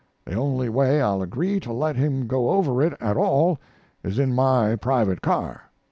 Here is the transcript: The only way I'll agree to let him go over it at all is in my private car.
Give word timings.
The 0.25 0.33
only 0.33 0.67
way 0.67 0.99
I'll 0.99 1.21
agree 1.21 1.59
to 1.59 1.71
let 1.71 1.95
him 1.95 2.25
go 2.25 2.49
over 2.49 2.81
it 2.81 2.93
at 2.99 3.17
all 3.17 3.59
is 4.03 4.17
in 4.17 4.33
my 4.33 4.75
private 4.75 5.21
car. 5.21 5.69